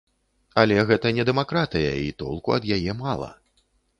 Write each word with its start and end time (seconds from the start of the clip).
Але 0.61 0.77
гэта 0.91 1.11
не 1.17 1.25
дэмакратыя 1.29 1.93
і 2.05 2.09
толку 2.23 2.57
ад 2.57 2.65
яе 2.79 2.97
мала. 3.05 3.29